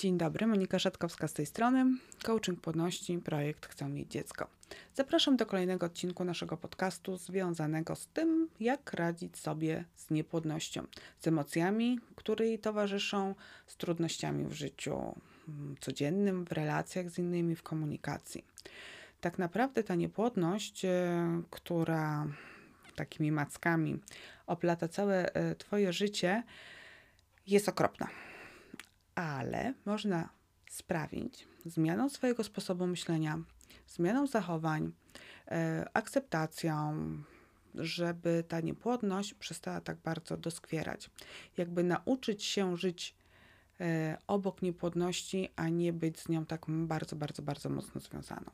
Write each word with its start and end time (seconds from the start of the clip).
Dzień 0.00 0.18
dobry, 0.18 0.46
Monika 0.46 0.78
Szatkowska 0.78 1.28
z 1.28 1.32
tej 1.32 1.46
strony. 1.46 1.86
Coaching 2.22 2.60
płodności, 2.60 3.18
projekt 3.18 3.66
Chcę 3.66 3.88
mieć 3.88 4.10
dziecko. 4.10 4.46
Zapraszam 4.94 5.36
do 5.36 5.46
kolejnego 5.46 5.86
odcinku 5.86 6.24
naszego 6.24 6.56
podcastu 6.56 7.16
związanego 7.16 7.96
z 7.96 8.06
tym, 8.06 8.48
jak 8.60 8.92
radzić 8.92 9.38
sobie 9.38 9.84
z 9.96 10.10
niepłodnością, 10.10 10.86
z 11.18 11.26
emocjami, 11.26 11.98
które 12.16 12.46
jej 12.46 12.58
towarzyszą, 12.58 13.34
z 13.66 13.76
trudnościami 13.76 14.44
w 14.44 14.52
życiu 14.52 15.14
mm, 15.48 15.76
codziennym, 15.80 16.44
w 16.44 16.52
relacjach 16.52 17.10
z 17.10 17.18
innymi, 17.18 17.56
w 17.56 17.62
komunikacji. 17.62 18.44
Tak 19.20 19.38
naprawdę 19.38 19.84
ta 19.84 19.94
niepłodność, 19.94 20.84
e, 20.84 21.42
która 21.50 22.26
takimi 22.96 23.32
mackami 23.32 23.98
oplata 24.46 24.88
całe 24.88 25.34
e, 25.34 25.54
Twoje 25.54 25.92
życie, 25.92 26.42
jest 27.46 27.68
okropna 27.68 28.08
ale 29.14 29.74
można 29.84 30.28
sprawić 30.70 31.48
zmianą 31.66 32.08
swojego 32.08 32.44
sposobu 32.44 32.86
myślenia, 32.86 33.38
zmianą 33.88 34.26
zachowań, 34.26 34.92
e, 35.48 35.86
akceptacją, 35.92 36.94
żeby 37.74 38.44
ta 38.48 38.60
niepłodność 38.60 39.34
przestała 39.34 39.80
tak 39.80 39.96
bardzo 39.96 40.36
doskwierać. 40.36 41.10
Jakby 41.56 41.84
nauczyć 41.84 42.44
się 42.44 42.76
żyć 42.76 43.14
e, 43.80 44.18
obok 44.26 44.62
niepłodności, 44.62 45.48
a 45.56 45.68
nie 45.68 45.92
być 45.92 46.20
z 46.20 46.28
nią 46.28 46.46
tak 46.46 46.66
bardzo, 46.68 47.16
bardzo, 47.16 47.42
bardzo 47.42 47.68
mocno 47.68 48.00
związaną. 48.00 48.50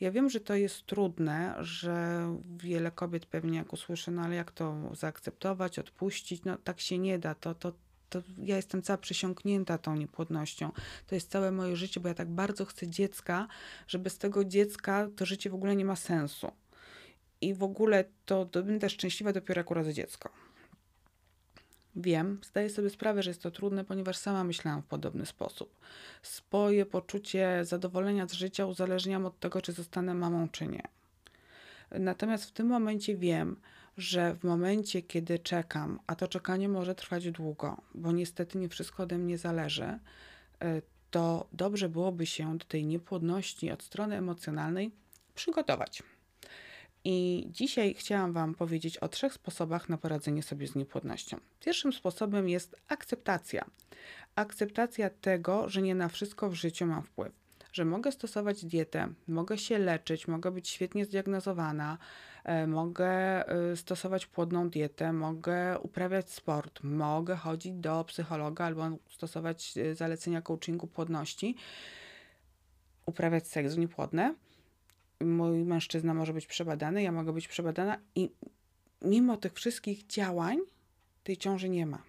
Ja 0.00 0.10
wiem, 0.10 0.30
że 0.30 0.40
to 0.40 0.54
jest 0.54 0.86
trudne, 0.86 1.54
że 1.60 2.26
wiele 2.56 2.90
kobiet 2.90 3.26
pewnie 3.26 3.58
jak 3.58 3.72
usłyszy, 3.72 4.10
no 4.10 4.22
ale 4.22 4.34
jak 4.34 4.52
to 4.52 4.90
zaakceptować, 4.92 5.78
odpuścić, 5.78 6.44
no 6.44 6.56
tak 6.56 6.80
się 6.80 6.98
nie 6.98 7.18
da, 7.18 7.34
to, 7.34 7.54
to, 7.54 7.72
to 8.08 8.22
ja 8.38 8.56
jestem 8.56 8.82
cała 8.82 8.98
przesiąknięta 8.98 9.78
tą 9.78 9.96
niepłodnością. 9.96 10.72
To 11.06 11.14
jest 11.14 11.30
całe 11.30 11.52
moje 11.52 11.76
życie, 11.76 12.00
bo 12.00 12.08
ja 12.08 12.14
tak 12.14 12.28
bardzo 12.28 12.64
chcę 12.64 12.88
dziecka, 12.88 13.48
że 13.88 13.98
bez 13.98 14.18
tego 14.18 14.44
dziecka 14.44 15.08
to 15.16 15.26
życie 15.26 15.50
w 15.50 15.54
ogóle 15.54 15.76
nie 15.76 15.84
ma 15.84 15.96
sensu. 15.96 16.52
I 17.40 17.54
w 17.54 17.62
ogóle 17.62 18.04
to, 18.26 18.44
to 18.44 18.62
będę 18.62 18.90
szczęśliwa 18.90 19.32
dopiero 19.32 19.60
jak 19.60 19.70
urodzę 19.70 19.94
dziecko. 19.94 20.30
Wiem, 21.96 22.40
zdaję 22.44 22.70
sobie 22.70 22.90
sprawę, 22.90 23.22
że 23.22 23.30
jest 23.30 23.42
to 23.42 23.50
trudne, 23.50 23.84
ponieważ 23.84 24.16
sama 24.16 24.44
myślałam 24.44 24.82
w 24.82 24.86
podobny 24.86 25.26
sposób. 25.26 25.78
Swoje 26.22 26.86
poczucie 26.86 27.64
zadowolenia 27.64 28.28
z 28.28 28.32
życia 28.32 28.66
uzależniam 28.66 29.26
od 29.26 29.40
tego, 29.40 29.62
czy 29.62 29.72
zostanę 29.72 30.14
mamą, 30.14 30.48
czy 30.48 30.66
nie. 30.66 30.82
Natomiast 31.90 32.44
w 32.44 32.52
tym 32.52 32.66
momencie 32.66 33.16
wiem, 33.16 33.56
że 33.98 34.34
w 34.34 34.44
momencie, 34.44 35.02
kiedy 35.02 35.38
czekam, 35.38 36.00
a 36.06 36.14
to 36.14 36.28
czekanie 36.28 36.68
może 36.68 36.94
trwać 36.94 37.30
długo, 37.30 37.76
bo 37.94 38.12
niestety 38.12 38.58
nie 38.58 38.68
wszystko 38.68 39.02
ode 39.02 39.18
mnie 39.18 39.38
zależy, 39.38 39.84
e, 39.84 39.98
to 41.10 41.48
dobrze 41.52 41.88
byłoby 41.88 42.26
się 42.26 42.58
do 42.58 42.64
tej 42.64 42.86
niepłodności 42.86 43.70
od 43.70 43.82
strony 43.82 44.16
emocjonalnej 44.16 44.90
przygotować. 45.34 46.02
I 47.04 47.46
dzisiaj 47.50 47.94
chciałam 47.94 48.32
Wam 48.32 48.54
powiedzieć 48.54 48.98
o 48.98 49.08
trzech 49.08 49.32
sposobach 49.32 49.88
na 49.88 49.98
poradzenie 49.98 50.42
sobie 50.42 50.66
z 50.66 50.74
niepłodnością. 50.74 51.36
Pierwszym 51.60 51.92
sposobem 51.92 52.48
jest 52.48 52.76
akceptacja. 52.88 53.64
Akceptacja 54.34 55.10
tego, 55.10 55.68
że 55.68 55.82
nie 55.82 55.94
na 55.94 56.08
wszystko 56.08 56.50
w 56.50 56.54
życiu 56.54 56.86
mam 56.86 57.02
wpływ 57.02 57.32
że 57.72 57.84
mogę 57.84 58.12
stosować 58.12 58.64
dietę, 58.64 59.08
mogę 59.28 59.58
się 59.58 59.78
leczyć, 59.78 60.28
mogę 60.28 60.50
być 60.50 60.68
świetnie 60.68 61.04
zdiagnozowana, 61.04 61.98
mogę 62.66 63.08
e, 63.48 63.76
stosować 63.76 64.26
płodną 64.26 64.70
dietę, 64.70 65.12
mogę 65.12 65.78
uprawiać 65.78 66.30
sport, 66.30 66.82
mogę 66.82 67.36
chodzić 67.36 67.72
do 67.72 68.04
psychologa 68.04 68.64
albo 68.64 68.88
stosować 69.10 69.78
e, 69.78 69.94
zalecenia 69.94 70.42
coachingu 70.42 70.86
płodności, 70.86 71.56
uprawiać 73.06 73.48
seks 73.48 73.76
niepłodny. 73.76 74.34
Mój 75.20 75.64
mężczyzna 75.64 76.14
może 76.14 76.32
być 76.32 76.46
przebadany, 76.46 77.02
ja 77.02 77.12
mogę 77.12 77.32
być 77.32 77.48
przebadana 77.48 77.98
i 78.14 78.30
mimo 79.02 79.36
tych 79.36 79.52
wszystkich 79.52 80.06
działań 80.06 80.58
tej 81.24 81.36
ciąży 81.36 81.68
nie 81.68 81.86
ma. 81.86 82.02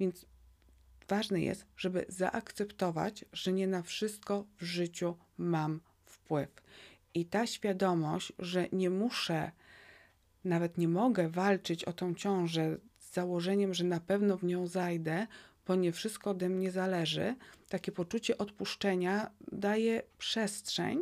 Więc 0.00 0.26
ważne 1.08 1.40
jest, 1.40 1.66
żeby 1.76 2.06
zaakceptować, 2.08 3.24
że 3.32 3.52
nie 3.52 3.66
na 3.66 3.82
wszystko 3.82 4.44
w 4.56 4.62
życiu 4.64 5.16
mam 5.38 5.80
wpływ. 6.06 6.48
I 7.16 7.24
ta 7.24 7.46
świadomość, 7.46 8.32
że 8.38 8.68
nie 8.72 8.90
muszę, 8.90 9.50
nawet 10.44 10.78
nie 10.78 10.88
mogę 10.88 11.28
walczyć 11.28 11.84
o 11.84 11.92
tą 11.92 12.14
ciążę 12.14 12.78
z 12.98 13.12
założeniem, 13.12 13.74
że 13.74 13.84
na 13.84 14.00
pewno 14.00 14.36
w 14.36 14.44
nią 14.44 14.66
zajdę, 14.66 15.26
bo 15.66 15.74
nie 15.74 15.92
wszystko 15.92 16.30
ode 16.30 16.48
mnie 16.48 16.70
zależy, 16.70 17.34
takie 17.68 17.92
poczucie 17.92 18.38
odpuszczenia 18.38 19.30
daje 19.52 20.02
przestrzeń 20.18 21.00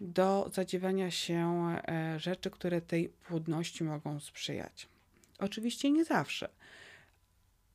do 0.00 0.50
zadziewania 0.54 1.10
się 1.10 1.68
e, 1.88 2.20
rzeczy, 2.20 2.50
które 2.50 2.80
tej 2.80 3.08
płodności 3.08 3.84
mogą 3.84 4.20
sprzyjać. 4.20 4.88
Oczywiście 5.38 5.90
nie 5.90 6.04
zawsze 6.04 6.48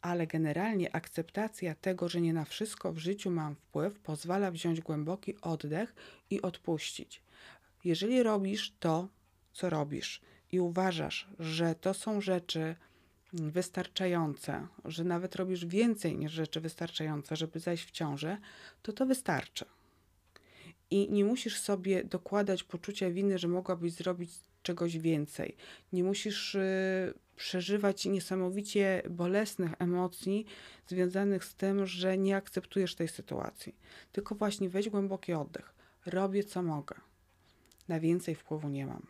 ale 0.01 0.27
generalnie 0.27 0.95
akceptacja 0.95 1.75
tego, 1.75 2.09
że 2.09 2.21
nie 2.21 2.33
na 2.33 2.45
wszystko 2.45 2.93
w 2.93 2.97
życiu 2.97 3.31
mam 3.31 3.55
wpływ, 3.55 3.99
pozwala 3.99 4.51
wziąć 4.51 4.81
głęboki 4.81 5.41
oddech 5.41 5.95
i 6.29 6.41
odpuścić. 6.41 7.21
Jeżeli 7.83 8.23
robisz 8.23 8.73
to, 8.79 9.07
co 9.53 9.69
robisz 9.69 10.21
i 10.51 10.59
uważasz, 10.59 11.27
że 11.39 11.75
to 11.75 11.93
są 11.93 12.21
rzeczy 12.21 12.75
wystarczające, 13.33 14.67
że 14.85 15.03
nawet 15.03 15.35
robisz 15.35 15.65
więcej 15.65 16.17
niż 16.17 16.31
rzeczy 16.31 16.61
wystarczające, 16.61 17.35
żeby 17.35 17.59
zajść 17.59 17.85
w 17.85 17.91
ciążę, 17.91 18.37
to 18.81 18.93
to 18.93 19.05
wystarczy. 19.05 19.65
I 20.91 21.11
nie 21.11 21.25
musisz 21.25 21.59
sobie 21.59 22.03
dokładać 22.03 22.63
poczucia 22.63 23.11
winy, 23.11 23.39
że 23.39 23.47
mogłabyś 23.47 23.93
zrobić 23.93 24.31
czegoś 24.63 24.97
więcej. 24.97 25.55
Nie 25.93 26.03
musisz 26.03 26.55
y, 26.55 27.13
przeżywać 27.35 28.05
niesamowicie 28.05 29.03
bolesnych 29.09 29.71
emocji 29.79 30.45
związanych 30.87 31.45
z 31.45 31.55
tym, 31.55 31.85
że 31.85 32.17
nie 32.17 32.35
akceptujesz 32.35 32.95
tej 32.95 33.07
sytuacji. 33.07 33.75
Tylko 34.11 34.35
właśnie 34.35 34.69
weź 34.69 34.89
głęboki 34.89 35.33
oddech. 35.33 35.73
Robię 36.05 36.43
co 36.43 36.63
mogę. 36.63 36.95
Na 37.87 37.99
więcej 37.99 38.35
wpływu 38.35 38.69
nie 38.69 38.85
mam. 38.85 39.05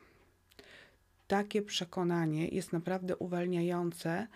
Takie 1.28 1.62
przekonanie 1.62 2.48
jest 2.48 2.74
naprawdę 2.74 3.16
uwalniające 3.16 4.28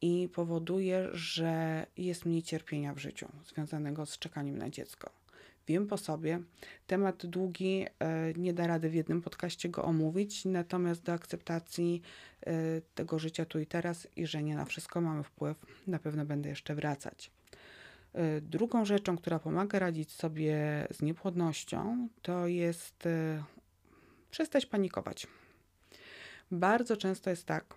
i 0.00 0.28
powoduje, 0.34 1.08
że 1.12 1.86
jest 1.96 2.24
mniej 2.24 2.42
cierpienia 2.42 2.94
w 2.94 2.98
życiu 2.98 3.28
związanego 3.48 4.06
z 4.06 4.18
czekaniem 4.18 4.58
na 4.58 4.70
dziecko. 4.70 5.23
Wiem 5.66 5.86
po 5.86 5.98
sobie. 5.98 6.40
Temat 6.86 7.26
długi, 7.26 7.86
e, 7.98 8.32
nie 8.32 8.52
da 8.52 8.66
rady 8.66 8.88
w 8.88 8.94
jednym 8.94 9.22
podcaście 9.22 9.68
go 9.68 9.84
omówić, 9.84 10.44
natomiast 10.44 11.02
do 11.02 11.12
akceptacji 11.12 12.02
e, 12.40 12.52
tego 12.94 13.18
życia 13.18 13.44
tu 13.44 13.58
i 13.58 13.66
teraz 13.66 14.08
i 14.16 14.26
że 14.26 14.42
nie 14.42 14.56
na 14.56 14.64
wszystko 14.64 15.00
mamy 15.00 15.22
wpływ, 15.22 15.66
na 15.86 15.98
pewno 15.98 16.24
będę 16.24 16.48
jeszcze 16.48 16.74
wracać. 16.74 17.30
E, 18.12 18.40
drugą 18.40 18.84
rzeczą, 18.84 19.16
która 19.16 19.38
pomaga 19.38 19.78
radzić 19.78 20.12
sobie 20.12 20.56
z 20.90 21.02
niepłodnością, 21.02 22.08
to 22.22 22.46
jest 22.46 23.08
przestać 24.30 24.66
panikować. 24.66 25.26
Bardzo 26.50 26.96
często 26.96 27.30
jest 27.30 27.46
tak, 27.46 27.74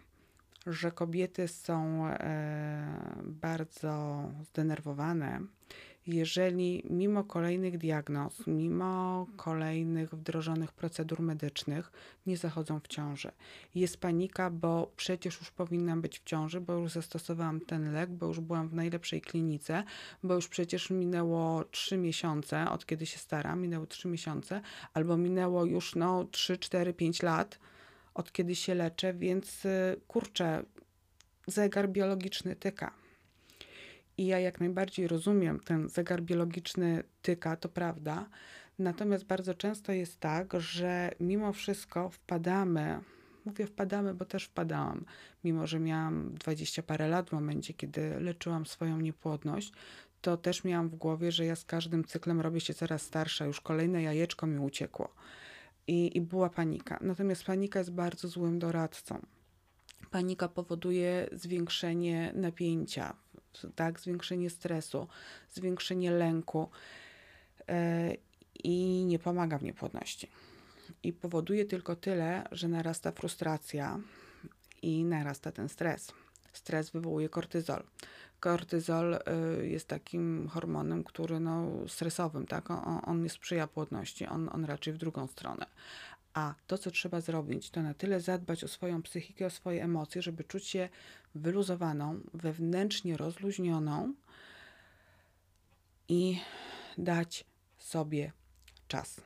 że 0.67 0.91
kobiety 0.91 1.47
są 1.47 2.03
bardzo 3.23 4.23
zdenerwowane 4.43 5.41
jeżeli 6.07 6.83
mimo 6.89 7.23
kolejnych 7.23 7.77
diagnoz, 7.77 8.47
mimo 8.47 9.27
kolejnych 9.35 10.15
wdrożonych 10.15 10.71
procedur 10.71 11.21
medycznych 11.21 11.91
nie 12.25 12.37
zachodzą 12.37 12.79
w 12.79 12.87
ciąży. 12.87 13.31
Jest 13.75 13.97
panika, 13.97 14.49
bo 14.49 14.91
przecież 14.95 15.39
już 15.39 15.51
powinnam 15.51 16.01
być 16.01 16.19
w 16.19 16.23
ciąży, 16.23 16.61
bo 16.61 16.73
już 16.73 16.91
zastosowałam 16.91 17.61
ten 17.61 17.93
lek, 17.93 18.09
bo 18.09 18.25
już 18.25 18.39
byłam 18.39 18.69
w 18.69 18.73
najlepszej 18.73 19.21
klinice, 19.21 19.83
bo 20.23 20.33
już 20.33 20.47
przecież 20.47 20.89
minęło 20.89 21.63
3 21.63 21.97
miesiące, 21.97 22.69
od 22.69 22.85
kiedy 22.85 23.05
się 23.05 23.17
staram, 23.17 23.61
minęło 23.61 23.85
3 23.85 24.07
miesiące, 24.07 24.61
albo 24.93 25.17
minęło 25.17 25.65
już 25.65 25.95
no 25.95 26.25
3, 26.25 26.57
4, 26.57 26.93
5 26.93 27.23
lat, 27.23 27.59
od 28.13 28.31
kiedy 28.31 28.55
się 28.55 28.75
leczę, 28.75 29.13
więc 29.13 29.65
y, 29.65 30.01
kurczę, 30.07 30.63
zegar 31.47 31.89
biologiczny 31.89 32.55
tyka 32.55 33.06
i 34.17 34.25
ja 34.25 34.39
jak 34.39 34.59
najbardziej 34.59 35.07
rozumiem, 35.07 35.59
ten 35.59 35.89
zegar 35.89 36.21
biologiczny 36.21 37.03
tyka, 37.21 37.55
to 37.55 37.69
prawda. 37.69 38.29
Natomiast 38.79 39.25
bardzo 39.25 39.53
często 39.53 39.91
jest 39.91 40.19
tak, 40.19 40.53
że 40.57 41.11
mimo 41.19 41.53
wszystko 41.53 42.09
wpadamy, 42.09 42.99
mówię 43.45 43.67
wpadamy, 43.67 44.13
bo 44.13 44.25
też 44.25 44.43
wpadałam, 44.43 45.05
mimo 45.43 45.67
że 45.67 45.79
miałam 45.79 46.33
dwadzieścia 46.33 46.83
parę 46.83 47.07
lat 47.07 47.29
w 47.29 47.33
momencie, 47.33 47.73
kiedy 47.73 48.19
leczyłam 48.19 48.65
swoją 48.65 48.97
niepłodność, 48.97 49.73
to 50.21 50.37
też 50.37 50.63
miałam 50.63 50.89
w 50.89 50.95
głowie, 50.95 51.31
że 51.31 51.45
ja 51.45 51.55
z 51.55 51.65
każdym 51.65 52.03
cyklem 52.03 52.41
robię 52.41 52.59
się 52.59 52.73
coraz 52.73 53.01
starsza, 53.01 53.45
już 53.45 53.61
kolejne 53.61 54.03
jajeczko 54.03 54.47
mi 54.47 54.59
uciekło. 54.59 55.13
I, 55.87 56.17
i 56.17 56.21
była 56.21 56.49
panika. 56.49 56.99
Natomiast 57.01 57.43
panika 57.43 57.79
jest 57.79 57.91
bardzo 57.91 58.27
złym 58.27 58.59
doradcą. 58.59 59.21
Panika 60.11 60.47
powoduje 60.47 61.29
zwiększenie 61.31 62.31
napięcia 62.35 63.13
tak? 63.75 63.99
Zwiększenie 63.99 64.49
stresu, 64.49 65.07
zwiększenie 65.49 66.11
lęku 66.11 66.69
e, 67.67 68.13
i 68.63 69.05
nie 69.05 69.19
pomaga 69.19 69.57
w 69.57 69.63
niepłodności. 69.63 70.27
I 71.03 71.13
powoduje 71.13 71.65
tylko 71.65 71.95
tyle, 71.95 72.43
że 72.51 72.67
narasta 72.67 73.11
frustracja 73.11 73.99
i 74.81 75.03
narasta 75.03 75.51
ten 75.51 75.69
stres. 75.69 76.11
Stres 76.53 76.89
wywołuje 76.89 77.29
kortyzol. 77.29 77.83
Kortyzol 78.39 79.13
y, 79.13 79.67
jest 79.67 79.87
takim 79.87 80.47
hormonem, 80.47 81.03
który 81.03 81.39
no, 81.39 81.67
stresowym, 81.87 82.47
tak? 82.47 82.71
On, 82.71 82.99
on 83.05 83.23
nie 83.23 83.29
sprzyja 83.29 83.67
płodności, 83.67 84.25
on, 84.27 84.49
on 84.51 84.65
raczej 84.65 84.93
w 84.93 84.97
drugą 84.97 85.27
stronę. 85.27 85.65
A 86.37 86.55
to, 86.67 86.77
co 86.77 86.91
trzeba 86.91 87.21
zrobić, 87.21 87.69
to 87.69 87.81
na 87.81 87.93
tyle 87.93 88.19
zadbać 88.19 88.63
o 88.63 88.67
swoją 88.67 89.01
psychikę, 89.01 89.45
o 89.45 89.49
swoje 89.49 89.83
emocje, 89.83 90.21
żeby 90.21 90.43
czuć 90.43 90.65
się 90.67 90.89
wyluzowaną, 91.35 92.19
wewnętrznie 92.33 93.17
rozluźnioną 93.17 94.13
i 96.07 96.39
dać 96.97 97.45
sobie 97.77 98.31
czas. 98.87 99.21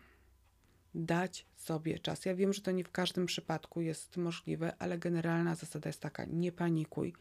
Dać 0.96 1.46
sobie 1.56 2.00
czas. 2.00 2.25
Ja 2.25 2.36
wiem, 2.36 2.54
że 2.54 2.62
to 2.62 2.72
nie 2.72 2.84
w 2.84 2.92
każdym 2.92 3.25
przypadku 3.25 3.81
jest 3.81 4.18
możliwe, 4.18 4.75
ale 4.80 4.98
generalna 4.98 5.56
zasada 5.56 5.90
jest 5.90 6.02
taka: 6.02 6.25
nie 6.25 6.52
panikuj, 6.52 7.14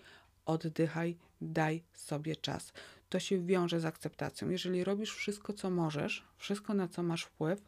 oddychaj, 0.46 1.16
daj 1.40 1.82
sobie 1.92 2.36
czas. 2.36 2.72
To 3.08 3.20
się 3.20 3.46
wiąże 3.46 3.80
z 3.80 3.84
akceptacją. 3.84 4.50
Jeżeli 4.50 4.84
robisz 4.84 5.14
wszystko, 5.14 5.52
co 5.52 5.70
możesz, 5.70 6.24
wszystko, 6.36 6.74
na 6.74 6.88
co 6.88 7.02
masz 7.02 7.24
wpływ, 7.24 7.62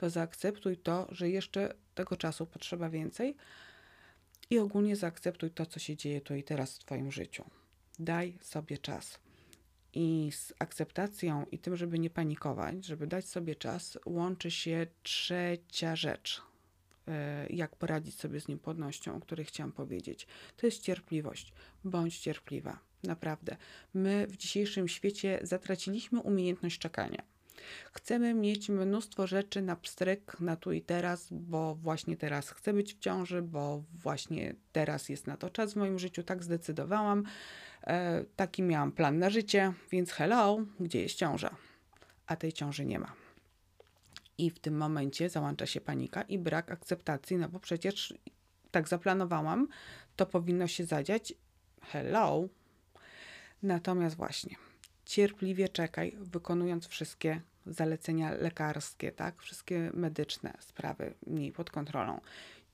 to 0.00 0.10
zaakceptuj 0.10 0.76
to, 0.76 1.08
że 1.10 1.30
jeszcze 1.30 1.74
tego 1.94 2.16
czasu 2.16 2.46
potrzeba 2.46 2.90
więcej 2.90 3.36
i 4.50 4.58
ogólnie 4.58 4.96
zaakceptuj 4.96 5.50
to, 5.50 5.66
co 5.66 5.80
się 5.80 5.96
dzieje 5.96 6.20
tu 6.20 6.34
i 6.34 6.42
teraz 6.42 6.78
w 6.78 6.84
Twoim 6.84 7.12
życiu. 7.12 7.44
Daj 7.98 8.38
sobie 8.40 8.78
czas. 8.78 9.18
I 9.94 10.30
z 10.32 10.52
akceptacją 10.58 11.46
i 11.52 11.58
tym, 11.58 11.76
żeby 11.76 11.98
nie 11.98 12.10
panikować, 12.10 12.84
żeby 12.84 13.06
dać 13.06 13.28
sobie 13.28 13.54
czas, 13.54 13.98
łączy 14.06 14.50
się 14.50 14.86
trzecia 15.02 15.96
rzecz. 15.96 16.42
E, 17.08 17.46
jak 17.50 17.76
poradzić 17.76 18.14
sobie 18.14 18.40
z 18.40 18.48
niepłodnością, 18.48 19.16
o 19.16 19.20
której 19.20 19.46
chciałam 19.46 19.72
powiedzieć. 19.72 20.26
To 20.56 20.66
jest 20.66 20.82
cierpliwość. 20.82 21.52
Bądź 21.84 22.18
cierpliwa. 22.18 22.78
Naprawdę. 23.02 23.56
My 23.94 24.26
w 24.26 24.36
dzisiejszym 24.36 24.88
świecie 24.88 25.38
zatraciliśmy 25.42 26.20
umiejętność 26.20 26.78
czekania. 26.78 27.22
Chcemy 27.92 28.34
mieć 28.34 28.68
mnóstwo 28.68 29.26
rzeczy 29.26 29.62
na 29.62 29.76
pstryk, 29.76 30.40
na 30.40 30.56
tu 30.56 30.72
i 30.72 30.82
teraz, 30.82 31.28
bo 31.30 31.74
właśnie 31.74 32.16
teraz 32.16 32.50
chcę 32.50 32.72
być 32.72 32.94
w 32.94 32.98
ciąży, 32.98 33.42
bo 33.42 33.84
właśnie 33.92 34.54
teraz 34.72 35.08
jest 35.08 35.26
na 35.26 35.36
to 35.36 35.50
czas 35.50 35.72
w 35.72 35.76
moim 35.76 35.98
życiu, 35.98 36.22
tak 36.22 36.44
zdecydowałam. 36.44 37.24
E, 37.86 38.24
taki 38.36 38.62
miałam 38.62 38.92
plan 38.92 39.18
na 39.18 39.30
życie, 39.30 39.72
więc 39.90 40.10
hello, 40.10 40.58
gdzie 40.80 41.02
jest 41.02 41.14
ciąża? 41.14 41.56
A 42.26 42.36
tej 42.36 42.52
ciąży 42.52 42.86
nie 42.86 42.98
ma. 42.98 43.12
I 44.38 44.50
w 44.50 44.58
tym 44.58 44.76
momencie 44.76 45.28
załącza 45.28 45.66
się 45.66 45.80
panika 45.80 46.22
i 46.22 46.38
brak 46.38 46.70
akceptacji, 46.70 47.36
no 47.36 47.48
bo 47.48 47.60
przecież 47.60 48.14
tak 48.70 48.88
zaplanowałam, 48.88 49.68
to 50.16 50.26
powinno 50.26 50.66
się 50.66 50.84
zadziać. 50.84 51.34
Hello. 51.82 52.48
Natomiast 53.62 54.16
właśnie, 54.16 54.56
cierpliwie 55.06 55.68
czekaj, 55.68 56.16
wykonując 56.20 56.86
wszystkie 56.86 57.40
zalecenia 57.66 58.30
lekarskie, 58.30 59.12
tak? 59.12 59.42
Wszystkie 59.42 59.90
medyczne 59.94 60.54
sprawy 60.60 61.14
miej 61.26 61.52
pod 61.52 61.70
kontrolą. 61.70 62.20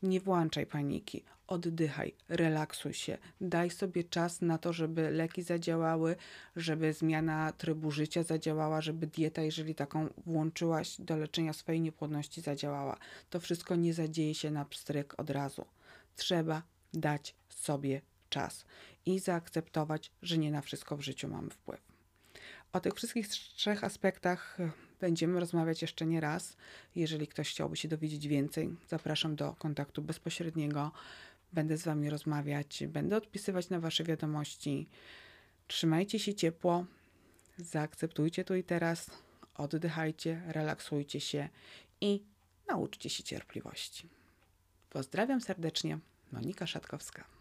Nie 0.02 0.20
włączaj 0.20 0.66
paniki, 0.66 1.24
oddychaj, 1.46 2.14
relaksuj 2.28 2.94
się, 2.94 3.18
daj 3.40 3.70
sobie 3.70 4.04
czas 4.04 4.40
na 4.40 4.58
to, 4.58 4.72
żeby 4.72 5.10
leki 5.10 5.42
zadziałały, 5.42 6.16
żeby 6.56 6.92
zmiana 6.92 7.52
trybu 7.52 7.90
życia 7.90 8.22
zadziałała, 8.22 8.80
żeby 8.80 9.06
dieta, 9.06 9.42
jeżeli 9.42 9.74
taką 9.74 10.08
włączyłaś 10.26 11.00
do 11.00 11.16
leczenia 11.16 11.52
swojej 11.52 11.80
niepłodności, 11.80 12.40
zadziałała. 12.40 12.96
To 13.30 13.40
wszystko 13.40 13.76
nie 13.76 13.94
zadzieje 13.94 14.34
się 14.34 14.50
na 14.50 14.64
pstryk 14.64 15.20
od 15.20 15.30
razu. 15.30 15.64
Trzeba 16.16 16.62
dać 16.94 17.34
sobie 17.48 18.00
czas 18.28 18.64
i 19.06 19.18
zaakceptować, 19.18 20.12
że 20.22 20.38
nie 20.38 20.50
na 20.50 20.60
wszystko 20.60 20.96
w 20.96 21.02
życiu 21.02 21.28
mamy 21.28 21.50
wpływ. 21.50 21.95
O 22.72 22.80
tych 22.80 22.94
wszystkich 22.94 23.28
trzech 23.28 23.84
aspektach 23.84 24.58
Będziemy 25.00 25.40
rozmawiać 25.40 25.82
jeszcze 25.82 26.06
nie 26.06 26.20
raz. 26.20 26.56
Jeżeli 26.94 27.26
ktoś 27.26 27.50
chciałby 27.50 27.76
się 27.76 27.88
dowiedzieć 27.88 28.28
więcej, 28.28 28.76
zapraszam 28.88 29.36
do 29.36 29.54
kontaktu 29.54 30.02
bezpośredniego. 30.02 30.92
Będę 31.52 31.76
z 31.76 31.84
Wami 31.84 32.10
rozmawiać, 32.10 32.84
będę 32.88 33.16
odpisywać 33.16 33.70
na 33.70 33.80
Wasze 33.80 34.04
wiadomości. 34.04 34.88
Trzymajcie 35.66 36.18
się 36.18 36.34
ciepło, 36.34 36.84
zaakceptujcie 37.58 38.44
tu 38.44 38.54
i 38.54 38.64
teraz, 38.64 39.10
oddychajcie, 39.54 40.42
relaksujcie 40.46 41.20
się 41.20 41.48
i 42.00 42.22
nauczcie 42.68 43.10
się 43.10 43.22
cierpliwości. 43.22 44.08
Pozdrawiam 44.90 45.40
serdecznie, 45.40 45.98
Monika 46.32 46.66
Szatkowska. 46.66 47.35